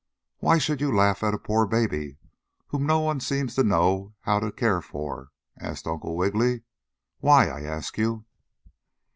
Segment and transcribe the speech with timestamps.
[0.39, 2.17] "Why should you laugh at a poor baby,
[2.69, 6.63] whom no one seems to know how to care for?" asked Uncle Wiggily.
[7.19, 8.25] "Why, I ask you?"